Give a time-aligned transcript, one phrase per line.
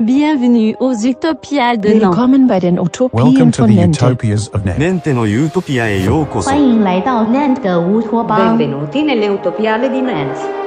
[0.00, 2.16] Bienvenue aux Utopiales de Nantes.
[2.16, 4.04] Willkommen bei den Utopien Welcome to von the Nente.
[4.04, 4.78] Utopias of Net.
[4.78, 8.56] ネンテのユートピアへようこそ欢迎来到 Nantes 的乌托邦。
[8.56, 10.61] Benvenuti nelle Utopiale di Nantes.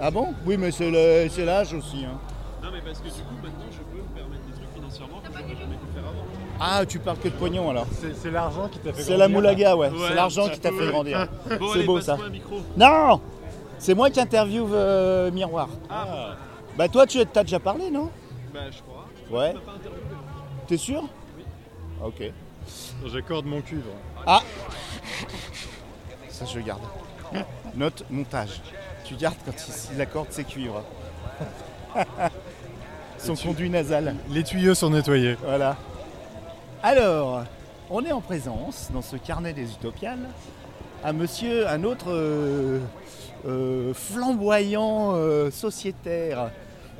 [0.00, 0.34] Ah bon?
[0.46, 2.04] Oui, mais c'est le- c'est l'âge aussi.
[2.04, 2.18] hein.
[2.62, 5.26] Non mais parce que du coup maintenant je peux me permettre des trucs financièrement que
[5.32, 6.24] j'aurais jamais pu faire avant.
[6.60, 7.86] Ah, tu parles que de pognon alors.
[8.20, 9.88] C'est l'argent qui t'a fait C'est la moulaga, ouais.
[9.88, 11.26] Ouais, c'est l'argent qui t'a fait grandir.
[11.58, 12.16] Bon C'est beau, ça.
[12.24, 12.56] un micro.
[12.76, 13.20] Non
[13.78, 15.68] C'est moi qui interviewe euh, Miroir.
[15.88, 16.34] Ah,
[16.76, 18.10] Bah toi, tu as déjà parlé, non?
[18.52, 19.06] Bah je crois.
[19.40, 19.54] Ouais.
[20.66, 21.04] T'es sûr?
[22.04, 22.22] Ok.
[23.06, 23.90] J'accorde mon cuivre.
[24.26, 24.40] Ah
[26.28, 26.80] Ça, je garde.
[27.74, 28.60] Note montage.
[29.10, 30.84] Tu gardes quand il, il accorde ses cuivres.
[33.18, 34.14] Son conduit nasal.
[34.30, 35.36] Les tuyaux sont nettoyés.
[35.42, 35.76] Voilà.
[36.80, 37.42] Alors,
[37.90, 40.28] on est en présence, dans ce carnet des utopiales,
[41.02, 42.78] à monsieur, un autre euh,
[43.48, 46.52] euh, flamboyant euh, sociétaire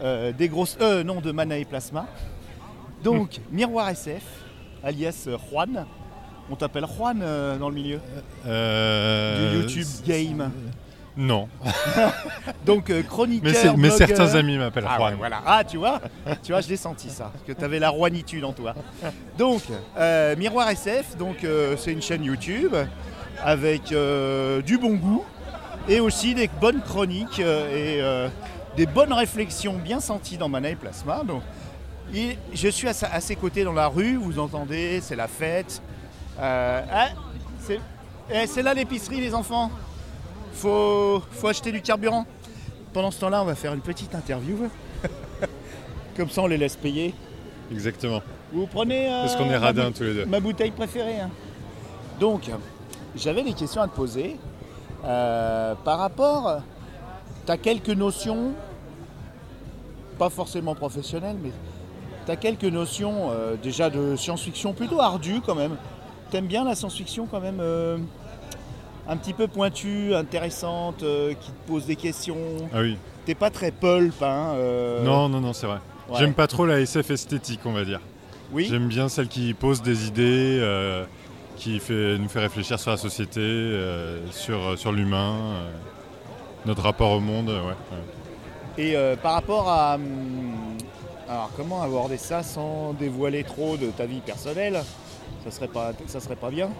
[0.02, 0.78] des grosses.
[0.80, 2.06] Euh, non, de Mana et Plasma.
[3.04, 4.24] Donc, Miroir SF,
[4.82, 5.86] alias Juan.
[6.50, 7.20] On t'appelle Juan
[7.60, 8.00] dans le milieu
[8.44, 10.50] du YouTube Game.
[11.16, 11.48] Non.
[12.66, 13.52] Donc, euh, chroniqueur.
[13.52, 14.08] Mais, mais blogueur.
[14.08, 15.12] certains amis m'appellent Ah, Juan.
[15.12, 15.42] ouais, voilà.
[15.46, 16.00] ah tu vois,
[16.42, 18.74] tu vois, je l'ai senti ça, que tu avais la roinitude en toi.
[19.36, 19.62] Donc,
[19.98, 22.74] euh, Miroir SF, donc euh, c'est une chaîne YouTube
[23.42, 25.24] avec euh, du bon goût
[25.88, 28.00] et aussi des bonnes chroniques et
[28.76, 31.22] des bonnes réflexions bien senties dans Mana et Plasma.
[31.26, 31.42] Donc,
[32.14, 35.82] et je suis à, ses côtés dans la rue, vous entendez, c'est la fête.
[36.40, 37.08] Ah,
[37.60, 37.80] c'est
[38.32, 39.70] eh, c'est là l'épicerie les enfants.
[40.60, 42.26] Faut, faut acheter du carburant.
[42.92, 44.68] Pendant ce temps-là, on va faire une petite interview.
[46.16, 47.14] Comme ça, on les laisse payer.
[47.72, 48.20] Exactement.
[48.52, 49.06] Vous prenez.
[49.10, 50.26] euh, Parce qu'on est radins tous les deux.
[50.26, 51.20] Ma bouteille préférée.
[51.20, 51.30] hein.
[52.18, 52.50] Donc,
[53.16, 54.36] j'avais des questions à te poser.
[55.04, 56.60] Euh, par rapport.
[57.46, 58.52] Tu as quelques notions,
[60.18, 61.52] pas forcément professionnelles, mais
[62.26, 65.76] tu as quelques notions euh, déjà de science-fiction plutôt ardues quand même.
[66.30, 67.96] T'aimes bien la science-fiction quand même euh,
[69.08, 72.36] un petit peu pointue, intéressante, euh, qui te pose des questions.
[72.72, 72.96] Ah oui.
[73.26, 75.78] T'es pas très pulp, hein euh, Non, non, non, c'est vrai.
[76.08, 76.18] ouais.
[76.18, 78.00] J'aime pas trop la SF esthétique, on va dire.
[78.52, 78.66] Oui.
[78.68, 81.04] J'aime bien celle qui pose des idées, euh,
[81.56, 85.36] qui fait, nous fait réfléchir sur la société, euh, sur, sur l'humain,
[86.66, 87.48] notre rapport au monde.
[87.48, 87.56] ouais,
[87.96, 88.02] ouais.
[88.78, 89.94] Et par rapport à.
[89.96, 90.78] hum,
[91.28, 94.82] alors, comment aborder ça sans dévoiler trop de ta vie personnelle?
[95.44, 96.70] Ça serait pas, ça serait pas bien?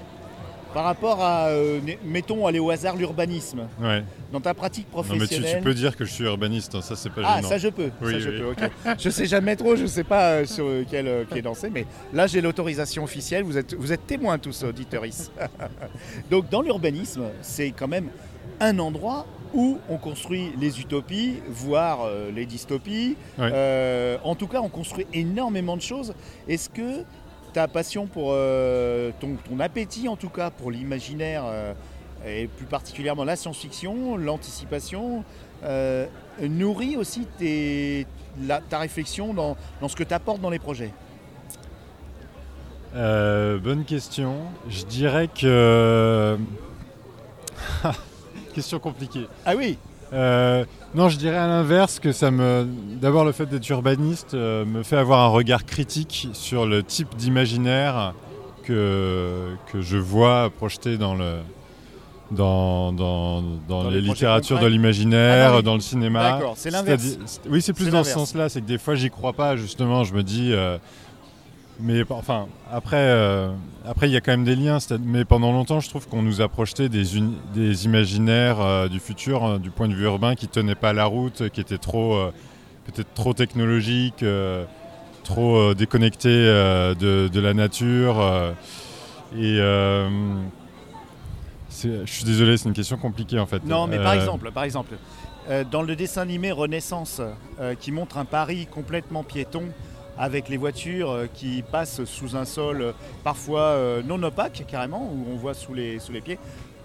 [0.72, 3.62] Par rapport à, euh, mettons, aller au hasard, l'urbanisme.
[3.80, 4.04] Ouais.
[4.32, 5.50] Dans ta pratique Non, mais professionnelle.
[5.50, 7.48] tu, tu peux dire que je suis urbaniste, hein, ça c'est pas Ah, gênant.
[7.48, 7.90] ça je peux.
[8.00, 8.54] Oui, ça, je peux.
[8.98, 11.86] Je sais jamais trop, je sais pas euh, sur euh, quel euh, pied danser, mais
[12.12, 13.42] là j'ai l'autorisation officielle.
[13.42, 15.32] Vous êtes, vous êtes témoins tous, auditeuristes.
[16.30, 18.08] Donc dans l'urbanisme, c'est quand même
[18.60, 23.16] un endroit où on construit les utopies, voire les dystopies.
[23.36, 24.18] Ouais.
[24.22, 26.14] En tout cas, on construit énormément de choses.
[26.46, 27.02] Est-ce que
[27.52, 31.72] ta passion pour euh, ton, ton appétit, en tout cas pour l'imaginaire, euh,
[32.26, 35.24] et plus particulièrement la science-fiction, l'anticipation,
[35.64, 36.06] euh,
[36.40, 38.06] nourrit aussi tes-
[38.46, 40.92] la- ta réflexion dans, dans ce que tu apportes dans les projets?
[42.94, 44.36] Bonne question.
[44.68, 46.36] Je dirais que.
[48.54, 49.28] question compliquée.
[49.46, 49.78] Ah oui
[50.12, 52.66] Euh, non, je dirais à l'inverse que ça me.
[53.00, 57.14] D'abord, le fait d'être urbaniste euh, me fait avoir un regard critique sur le type
[57.16, 58.12] d'imaginaire
[58.64, 61.36] que, que je vois projeté dans le.
[62.32, 65.62] Dans, dans, dans Dans les littératures de l'imaginaire, Ah oui.
[65.64, 66.30] dans le cinéma.
[66.32, 67.18] D'accord, c'est l'inverse.
[67.48, 68.48] Oui, c'est plus dans ce sens-là.
[68.48, 70.04] C'est que des fois, j'y crois pas, justement.
[70.04, 70.52] Je me dis.
[70.52, 70.78] euh,
[71.82, 73.50] mais enfin, après, euh,
[73.84, 74.78] après, il y a quand même des liens.
[75.04, 77.04] Mais pendant longtemps, je trouve qu'on nous a projeté des,
[77.54, 81.06] des imaginaires euh, du futur, euh, du point de vue urbain, qui tenaient pas la
[81.06, 82.32] route, qui étaient trop, euh,
[82.86, 84.24] peut-être trop technologiques,
[85.24, 88.16] trop déconnectés de, de la nature.
[89.36, 89.58] et
[91.70, 93.64] je suis désolé, c'est une question compliquée en fait.
[93.64, 94.94] Non, mais par exemple, par exemple
[95.72, 97.20] dans le dessin animé Renaissance,
[97.80, 99.64] qui montre un Paris complètement piéton,
[100.20, 102.92] avec les voitures euh, qui passent sous un sol euh,
[103.24, 106.38] parfois euh, non opaque carrément, où on voit sous les, sous les pieds.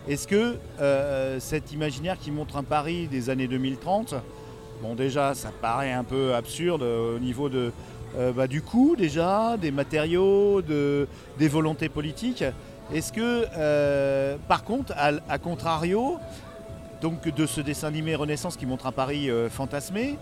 [0.07, 0.57] Est-ce que
[1.39, 4.13] cet imaginaire qui montre un Paris des années 2030
[4.83, 7.71] Bon, déjà, ça paraît un peu absurde au niveau de,
[8.35, 11.07] bah, du coût, déjà, des matériaux, de,
[11.39, 12.43] des volontés politiques.
[12.93, 16.19] Est-ce que, par contre, à, à contrario,
[17.01, 20.19] donc de ce dessin animé Renaissance qui montre un Paris fantasmé,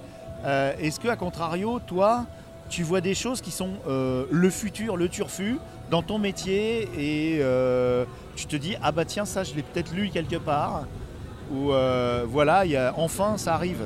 [0.80, 2.25] est-ce que, à contrario, toi,
[2.74, 5.58] tu vois des choses qui sont euh, le futur, le turfu,
[5.92, 8.04] dans ton métier et euh,
[8.36, 10.88] tu te dis, ah bah tiens, ça, je l'ai peut-être lu quelque part,
[11.52, 13.84] ou euh, voilà, il y a, enfin, ça arrive.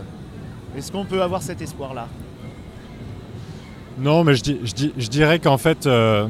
[0.77, 2.07] Est-ce qu'on peut avoir cet espoir-là?
[3.97, 6.25] Non, mais je, je je dirais qu'en fait, euh,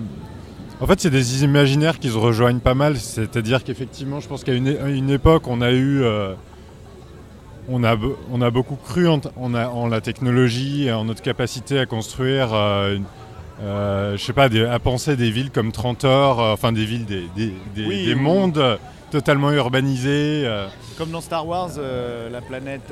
[0.82, 2.98] en fait, c'est des imaginaires qui se rejoignent pas mal.
[2.98, 6.02] C'est-à-dire qu'effectivement, je pense qu'à une, une époque, on a eu,
[7.70, 11.22] on a, be- on a beaucoup cru en, en a- en la technologie, en notre
[11.22, 12.98] capacité à construire, euh,
[13.62, 17.06] euh, je sais pas, des- à penser des villes comme Trantor, euh, enfin des villes,
[17.06, 18.20] des, des- des- Oui, des oui.
[18.20, 18.80] mondes
[19.12, 20.50] totalement urbanisés.
[20.98, 21.70] Comme dans Star Wars,
[22.32, 22.92] la planète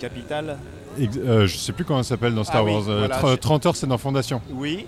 [0.00, 0.56] capitale.
[0.98, 2.82] euh, je sais plus comment ça s'appelle dans Star Ah oui, Wars.
[2.82, 4.40] voilà, Trantor, c'est dans Fondation.
[4.50, 4.86] Oui.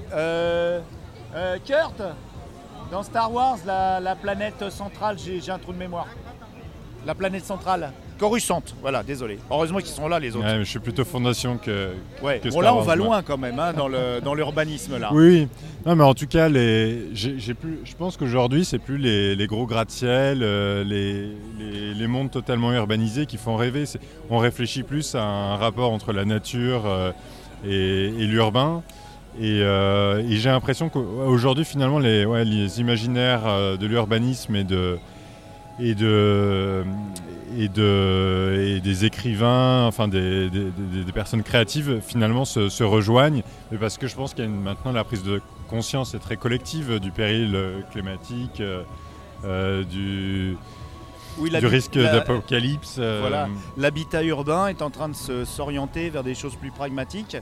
[1.66, 2.02] Kurt,
[2.90, 6.06] dans Star Wars, la, la planète centrale, j'ai un trou de mémoire.
[7.06, 7.92] La planète centrale.
[8.20, 9.38] Coruscant, voilà, désolé.
[9.50, 10.44] Heureusement qu'ils sont là, les autres.
[10.44, 11.88] Ouais, mais je suis plutôt Fondation que,
[12.22, 12.38] Ouais.
[12.38, 15.08] que Bon, là, on va loin quand même, hein, dans le- dans l'urbanisme, là.
[15.12, 15.48] Oui, oui.
[15.86, 19.34] Non, mais en tout cas, les, j'ai, j'ai plus, je pense qu'aujourd'hui, c'est plus les,
[19.34, 23.86] les gros gratte-ciel, euh, les, les, les mondes totalement urbanisés qui font rêver.
[23.86, 27.12] C'est- on réfléchit plus à un rapport entre la nature euh,
[27.66, 28.82] et, et l'urbain.
[29.40, 34.64] Et, euh, et j'ai l'impression qu'aujourd'hui, finalement, les, ouais, les imaginaires euh, de l'urbanisme et
[34.64, 34.98] de
[35.82, 36.84] et de
[37.58, 40.50] et de des écrivains, enfin des,
[41.14, 43.42] personnes créatives finalement se, rejoignent,
[43.78, 46.98] parce que je pense qu'il y a maintenant la prise de conscience est très collective
[46.98, 48.82] du péril euh, climatique, euh,
[49.44, 50.56] euh, du,
[51.40, 52.96] Oui, du risque d'apocalypse.
[52.98, 53.48] euh, Voilà.
[53.76, 57.36] L'habitat urbain est en train de s'orienter vers des choses plus pragmatiques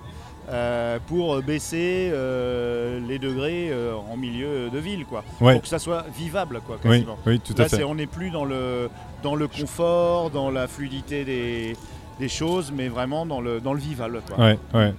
[0.50, 3.72] euh, pour baisser euh, les degrés
[4.10, 5.24] en milieu de ville, quoi.
[5.40, 5.54] Ouais.
[5.54, 7.18] Pour que ça soit vivable, quoi, oui, quasiment.
[7.26, 7.84] oui, tout Là, à fait.
[7.84, 8.88] on n'est plus dans le,
[9.22, 11.76] dans le confort, dans la fluidité des,
[12.18, 14.20] des choses, mais vraiment dans le, dans le vivable.
[14.26, 14.38] Quoi.
[14.44, 14.94] Ouais, ouais.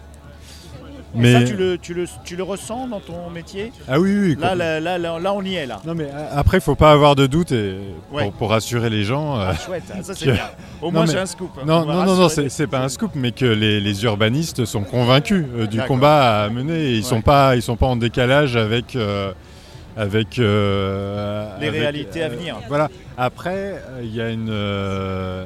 [1.16, 4.16] Et Mais ça, tu le, tu, le, tu le ressens dans ton métier ah oui,
[4.16, 4.38] oui.
[4.40, 5.82] là, là, là, on y est, là.
[5.84, 7.78] Non mais a- après, il faut pas avoir de doute et
[8.12, 8.24] Ouais.
[8.26, 9.40] pour, pour rassurer les gens.
[9.40, 10.44] euh, Ah, chouette, ah, ça c'est que- bien.
[10.82, 11.50] Au Non, moins, mais- j'ai un scoop.
[11.66, 14.66] Non, va non, non, non, rassurer c'est pas un scoop, mais que les, les urbanistes
[14.66, 16.80] sont convaincus euh, du combat à mener.
[16.80, 17.02] Et ils Ouais.
[17.10, 19.32] sont pas, ils sont pas en décalage avec euh,
[19.98, 22.56] avec euh, Les avec, réalités à euh, venir.
[22.68, 22.88] Voilà.
[23.18, 25.44] Après, euh, il y a une euh,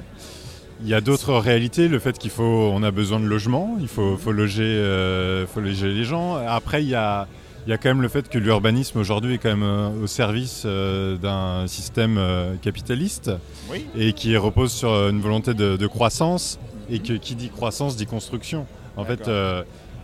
[0.84, 2.44] il y a d'autres réalités, le fait qu'il faut,
[2.74, 6.36] on a besoin de logement, il faut, faut loger, euh, faut loger les gens.
[6.36, 7.28] Après, il y a,
[7.66, 10.08] il y a quand même le fait que l'urbanisme aujourd'hui est quand même euh, au
[10.08, 13.32] service euh, d'un système euh, capitaliste
[13.72, 13.86] Oui.
[13.98, 16.60] et qui repose sur une volonté de, de croissance
[16.90, 18.66] et que qui dit croissance dit construction.
[18.98, 19.28] En fait,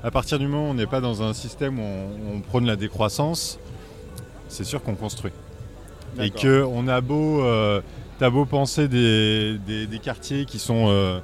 [0.01, 2.65] à partir du moment où on n'est pas dans un système où on, on prône
[2.65, 3.59] la décroissance,
[4.47, 5.31] c'est sûr qu'on construit.
[6.19, 7.43] Et qu'on a beau,
[8.19, 11.19] t'as beau penser des, des- des quartiers qui sont euh,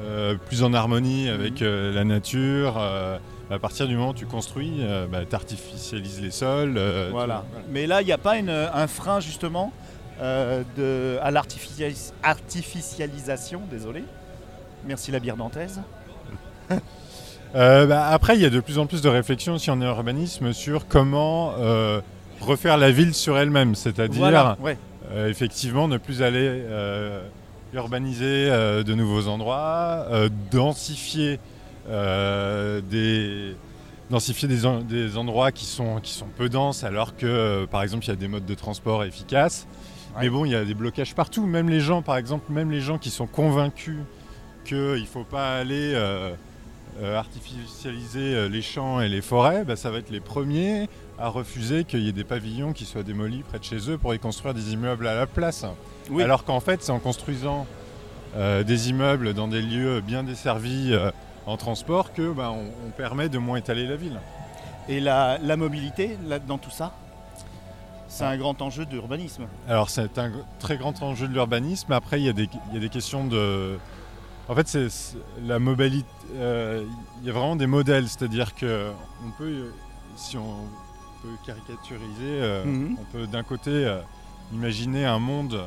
[0.00, 1.66] euh, plus en harmonie avec Mhm.
[1.66, 6.80] euh, la nature, à partir du moment où tu construis, bah, tu artificialises les sols.
[7.10, 7.44] Voilà.
[7.54, 9.72] tu- Mais là, il n'y a pas une- un frein justement
[10.20, 14.02] de, à l'artificialis- artificialisation, désolé.
[14.86, 15.80] Merci la bière nantaise.
[17.54, 20.86] Bah, après, il y a de plus en plus de réflexions aussi en urbanisme sur
[20.88, 21.52] comment
[22.40, 24.76] refaire la ville sur elle-même, c'est-à-dire Voilà, ouais.
[25.12, 27.20] Euh, effectivement ne plus aller euh,
[27.74, 30.06] urbaniser euh, de nouveaux endroits,
[30.50, 31.38] densifier
[32.90, 33.54] des
[34.10, 37.82] densifier des, en- des endroits qui sont, qui sont peu denses alors que euh, par
[37.82, 39.66] exemple il y a des modes de transport efficaces.
[40.14, 40.22] Ouais.
[40.22, 41.44] Mais bon, il y a des blocages partout.
[41.44, 43.98] Même les gens, par exemple, même les gens qui sont convaincus
[44.64, 46.30] qu'il ne faut pas aller euh,
[47.02, 51.84] euh, artificialiser les champs et les forêts, bah, ça va être les premiers à refuser
[51.84, 54.52] qu'il y ait des pavillons qui soient démolis près de chez eux pour y construire
[54.54, 55.64] des immeubles à la place.
[56.10, 56.22] Oui.
[56.22, 57.66] Alors qu'en fait, c'est en construisant
[58.36, 61.10] euh, des immeubles dans des lieux bien desservis euh,
[61.46, 64.20] en transport que bah, on, on permet de moins étaler la ville.
[64.88, 66.92] Et la, la mobilité là, dans tout ça,
[68.08, 69.44] c'est un grand enjeu d'urbanisme.
[69.68, 71.92] Alors c'est un très grand enjeu de l'urbanisme.
[71.92, 73.78] Après, il y, a des- il y a des questions de...
[74.48, 74.86] En fait, c'est
[75.44, 76.08] la mobilité...
[76.36, 76.84] euh,
[77.20, 78.90] Il y a vraiment des modèles, c'est-à-dire que
[79.26, 79.72] on peut,
[80.16, 80.54] si on
[81.22, 82.96] peut caricaturiser, euh, Mhm.
[83.00, 84.00] on peut d'un côté euh,
[84.52, 85.60] imaginer un monde,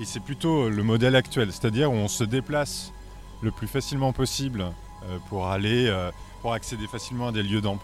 [0.00, 2.92] et c'est plutôt le modèle actuel, c'est-à-dire où on se déplace
[3.42, 4.62] le plus facilement possible
[5.04, 6.10] euh, pour aller, euh,
[6.42, 7.78] pour accéder facilement à des lieux dans-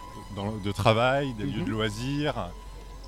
[0.63, 2.49] de travail, des lieux de loisirs,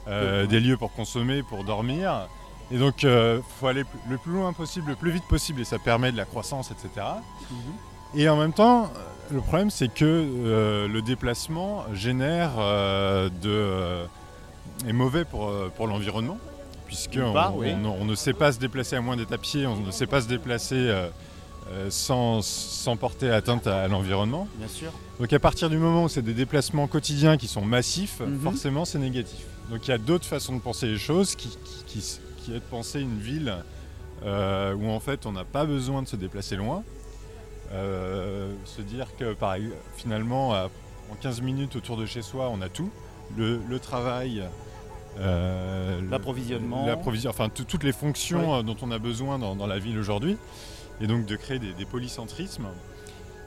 [0.08, 0.48] Mhm.
[0.48, 2.28] des lieux pour consommer, pour dormir.
[2.72, 5.78] Et donc, il faut aller le plus loin possible, le plus vite possible, et ça
[5.80, 7.06] permet de la croissance, etc.
[8.16, 8.92] Et en même temps,
[9.32, 14.06] le problème, c'est que euh, le déplacement génère euh, de, euh,
[14.88, 16.38] est mauvais pour, pour l'environnement,
[17.56, 17.74] oui.
[17.84, 20.08] on, on ne sait pas se déplacer à moins d'être à pied, on ne sait
[20.08, 20.94] pas se déplacer
[21.90, 24.46] sans, sans porter atteinte à, l'environnement.
[24.58, 24.92] Bien sûr.
[25.20, 28.40] Donc à partir du moment où c'est des déplacements quotidiens qui sont massifs, Mhm.
[28.42, 29.46] forcément c'est négatif.
[29.70, 32.56] Donc il y a d'autres façons de penser les choses qui, qui, qui qui est
[32.56, 33.56] de penser une ville
[34.26, 36.84] où en fait on n'a pas besoin de se déplacer loin.
[37.74, 39.56] Euh, se dire que par,
[39.96, 40.70] finalement à-
[41.12, 42.90] en 15 minutes autour de chez soi on a tout.
[43.38, 44.44] Le, le travail,
[45.20, 46.86] euh, L'approvisionnement.
[46.86, 49.98] l'approvision- enfin tout- toutes les fonctions euh, dont on a besoin dans, dans la ville
[49.98, 50.38] aujourd'hui,
[51.00, 52.68] et donc de créer des, des polycentrismes.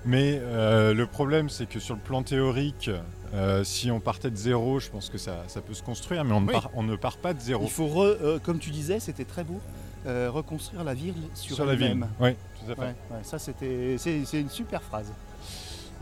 [0.07, 2.90] Mais euh, le problème, c'est que sur le plan théorique,
[3.35, 6.33] euh, si on partait de zéro, je pense que ça, ça peut se construire, mais
[6.35, 9.00] on, ne part, on ne part pas de zéro Il faut, re- comme tu disais,
[9.00, 9.61] c'était très beau,
[10.07, 11.89] euh, reconstruire la ville sur, la ville.
[11.89, 12.09] elle-même.
[12.21, 12.31] Oui,
[12.61, 12.81] tout à fait.
[12.81, 15.13] Ouais, ouais, ça c'était, c'est, une super phrase.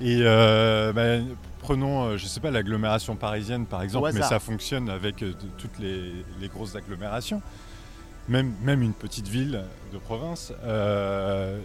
[0.01, 1.25] Et euh, bah,
[1.61, 5.25] prenons, euh, je sais pas, l'agglomération parisienne par exemple, mais ça fonctionne avec
[5.59, 7.43] toutes les, les grosses agglomérations.
[8.29, 11.59] Même, même une petite ville de province, euh,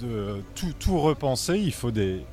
[0.00, 2.24] de tout, tout repenser, il faut des.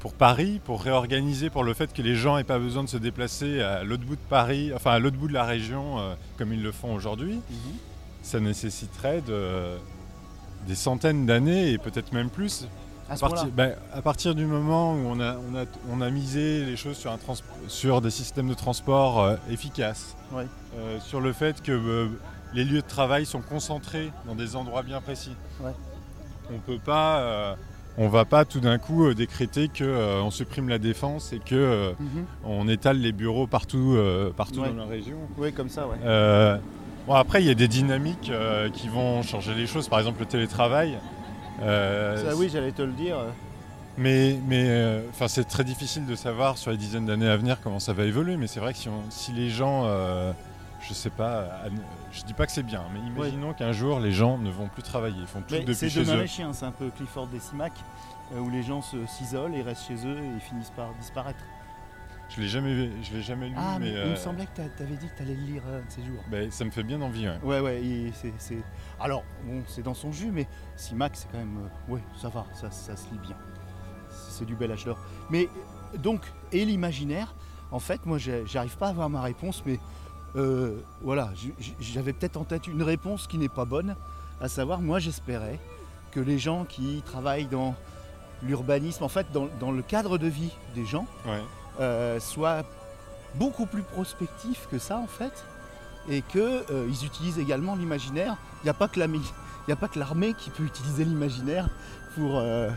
[0.00, 2.98] Pour Paris, pour réorganiser, pour le fait que les gens n'aient pas besoin de se
[2.98, 6.52] déplacer à l'autre bout de Paris, enfin à l'autre bout de la région, euh, comme
[6.52, 7.40] ils le font aujourd'hui,
[8.26, 9.76] ça nécessiterait de,
[10.66, 12.66] des centaines d'années et peut-être même plus
[13.08, 16.64] À partir, ben, à partir du moment où on a, on a, on a misé
[16.64, 17.36] les choses sur, un trans-
[17.68, 22.08] sur des systèmes de transport euh, efficaces, euh, sur le fait que euh,
[22.52, 25.70] les lieux de travail sont concentrés dans des endroits bien précis, Ouais.
[26.52, 27.56] on peut pas,
[27.96, 31.92] on va pas tout d'un coup décréter que euh, on supprime la défense et que
[32.00, 32.24] Mhm.
[32.44, 33.96] on étale les bureaux partout,
[34.36, 35.18] partout dans la région.
[35.38, 35.96] Oui, comme ça, ouais.
[37.06, 39.88] Bon, après, il y a des dynamiques euh, qui vont changer les choses.
[39.88, 40.98] Par exemple, le télétravail.
[41.62, 43.16] Euh, Ça, oui, j'allais te le dire.
[43.96, 47.58] mais, mais euh, enfin, c'est très difficile de savoir sur les dizaines d'années à venir
[47.62, 48.36] comment ça va évoluer.
[48.36, 49.84] Mais c'est vrai que si, on- si les gens,
[50.80, 51.44] je sais pas,
[52.12, 54.82] je dis pas que c'est bien, mais imaginons qu'un jour les gens ne vont plus
[54.82, 56.20] travailler, ils font tout Mais depuis c'est chez demain eux.
[56.22, 57.72] les chiens, c'est un peu Clifford Decimac,
[58.34, 61.38] euh, où les gens s'isolent et restent chez eux et finissent par disparaître.
[62.28, 64.56] Je l'ai jamais, je l'ai jamais lu, Ah, mais, mais, il me euh, semblait que
[64.56, 66.22] t'a- t'avais dit que t'allais le lire un de ces jours.
[66.30, 67.26] ben, ça me fait bien envie.
[67.28, 67.38] ouais.
[67.42, 68.64] Ouais, ouais, c'est, c'est-
[69.00, 71.56] Alors, bon, c'est dans son jus, mais Simac, c'est quand même.
[71.88, 73.36] euh, ouais, ça va, ça, ça se lit bien.
[74.10, 74.98] C'est du bel âge d'or.
[75.30, 75.48] Mais
[75.98, 76.20] donc,
[76.52, 77.34] et l'imaginaire,
[77.70, 79.78] en fait, moi, j'arrive pas à avoir ma réponse, mais
[80.34, 81.30] euh, voilà,
[81.80, 83.94] j'avais peut-être en tête une réponse qui n'est pas bonne,
[84.40, 85.58] à savoir, moi, j'espérais
[86.10, 87.74] que les gens qui travaillent dans
[88.42, 91.40] l'urbanisme, en fait, dans, dans le cadre de vie des gens, Ouais.
[91.80, 92.64] Euh, soient
[93.34, 95.44] beaucoup plus prospectifs que ça en fait
[96.08, 98.36] et qu'ils utilisent également l'imaginaire.
[98.62, 101.68] Il n'y a pas que l'armée qui peut utiliser l'imaginaire
[102.14, 102.70] pour, euh,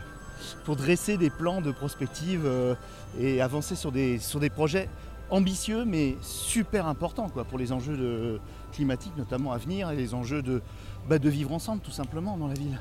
[0.64, 2.74] pour dresser des plans de prospective euh,
[3.18, 4.88] et avancer sur des, sur des projets
[5.30, 8.40] ambitieux mais super importants quoi, pour les enjeux de-
[8.72, 10.60] climatiques notamment à venir et les enjeux de,
[11.08, 12.80] bah, de vivre ensemble tout simplement dans la ville.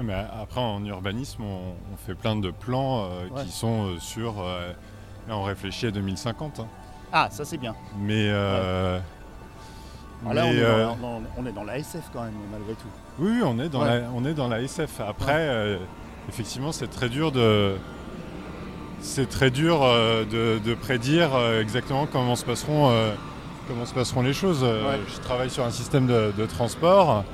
[0.00, 3.42] Mais après, en urbanisme, on, on fait plein de plans euh, Ouais.
[3.44, 4.40] qui sont euh, sur.
[4.40, 4.72] euh,
[5.34, 6.60] on réfléchit à 2050.
[6.60, 6.66] hein.
[7.12, 7.74] Ah ça c'est bien.
[7.98, 8.26] Mais.
[8.28, 9.00] là
[10.24, 12.88] on est, euh, dans, dans- on est dans la SF quand même malgré tout.
[13.18, 14.00] Oui, on est dans, Ouais.
[14.00, 15.00] la, on est dans la SF.
[15.00, 15.78] Après, euh,
[16.28, 17.76] effectivement, c'est très dur de.
[19.00, 22.92] C'est très dur euh, de, de prédire euh, exactement comment se passeront,
[23.68, 24.62] comment se passeront les choses.
[24.64, 25.00] Ouais.
[25.08, 27.24] Je travaille sur un système de, de transport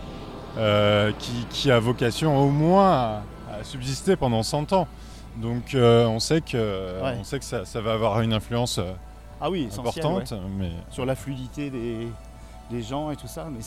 [1.18, 3.22] qui, qui a vocation au moins à,
[3.60, 4.86] à subsister pendant 100 ans.
[5.36, 7.16] Donc euh, on sait que, Ouais.
[7.20, 8.92] on sait que ça, ça va avoir une influence euh,
[9.40, 10.30] Ah oui, importante.
[10.30, 10.38] ouais.
[10.58, 12.08] Mais sur la fluidité des,
[12.70, 13.48] des gens et tout ça.
[13.50, 13.60] Mais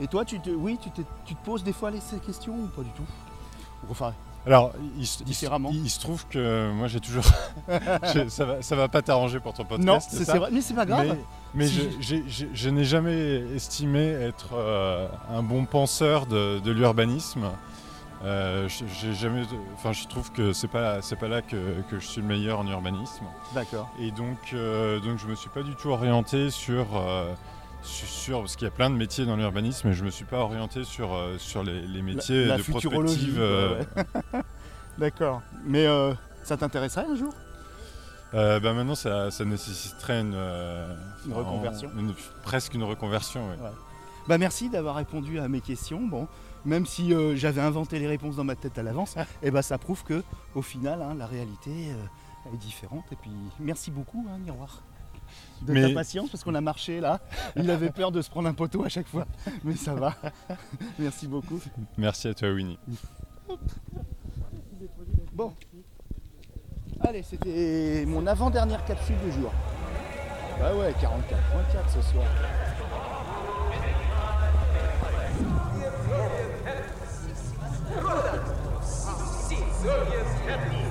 [0.00, 2.54] et toi, tu te, oui, tu te, tu te poses des fois les, ces questions
[2.54, 3.02] ou pas du tout?
[3.86, 4.12] Ou Enfin,
[4.46, 5.70] Alors, il, se- il se- Différemment.
[5.72, 7.24] il se trouve que moi j'ai toujours.
[8.28, 9.86] ça, va, ça va pas t'arranger pour ton podcast.
[9.86, 11.16] non, c'est vrai, mais c'est pas grave.
[11.54, 17.50] Mais, mais Si je, n'ai jamais estimé être euh, un bon penseur de, de l'urbanisme.
[18.24, 19.42] Euh, je- j'ai jamais,
[19.74, 22.58] enfin, je trouve que c'est pas, c'est pas là que, que je suis le meilleur
[22.60, 23.24] en urbanisme.
[23.54, 23.90] D'accord.
[24.00, 27.32] Et donc, euh, donc je me suis pas du tout orienté sur, euh,
[27.82, 30.38] sur, parce qu'il y a plein de métiers dans l'urbanisme, et je me suis pas
[30.38, 33.38] orienté sur, euh, sur les, les métiers la de prospective.
[33.38, 34.40] ouais.
[34.98, 35.42] D'accord.
[35.66, 35.86] Mais
[36.44, 37.32] ça t'intéresserait un jour?
[38.32, 40.92] Euh, bah maintenant, ça, ça nécessiterait une, euh,
[41.26, 41.90] Une reconversion.
[41.98, 43.48] une- presque une reconversion.
[43.50, 43.56] ouais.
[44.26, 46.00] Bah merci d'avoir répondu à mes questions.
[46.00, 46.26] Bon,
[46.64, 49.78] même si euh, j'avais inventé les réponses dans ma tête à l'avance, et bah ça
[49.78, 50.22] prouve que
[50.54, 53.04] au final, hein, la réalité euh, est différente.
[53.12, 53.30] Et puis
[53.60, 54.82] merci beaucoup, hein, Miroir.
[55.62, 57.20] De Mais- ta patience, parce qu'on a marché là.
[57.56, 59.26] Il avait peur de se prendre un poteau à chaque fois.
[59.64, 60.14] Mais ça va.
[60.98, 61.60] merci beaucoup.
[61.96, 62.78] Merci à toi, Winnie.
[65.32, 65.52] Bon.
[67.00, 69.50] Allez, c'était mon avant-dernière capsule du jour.
[70.60, 72.24] Bah ouais, 44.4 ce soir.
[78.02, 78.42] Rodent
[79.08, 79.56] of C.
[79.56, 79.56] C.
[79.82, 80.83] Serbians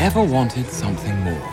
[0.00, 1.52] Ever wanted something more?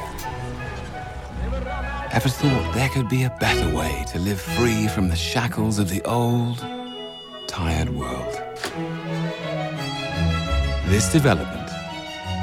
[2.11, 5.89] Ever thought there could be a better way to live free from the shackles of
[5.89, 6.63] the old,
[7.47, 8.33] tired world?
[10.85, 11.71] This development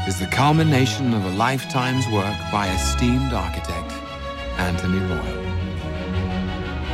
[0.09, 3.93] is the culmination of a lifetime's work by esteemed architect
[4.59, 5.43] Anthony Royal.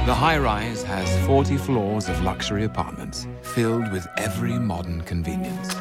[0.05, 5.75] The high rise has 40 floors of luxury apartments filled with every modern convenience.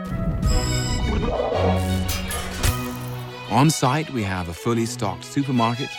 [3.58, 5.90] On site, we have a fully stocked supermarket,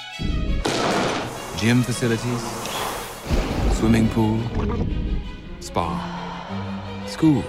[1.57, 2.43] gym facilities,
[3.77, 4.41] swimming pool,
[5.59, 5.91] spa,
[7.09, 7.43] school.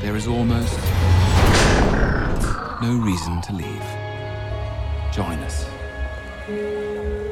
[0.00, 0.78] There is almost
[2.80, 3.86] no reason to leave.
[5.12, 7.31] Join us